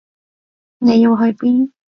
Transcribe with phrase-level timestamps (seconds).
[0.79, 1.71] 你要去邊？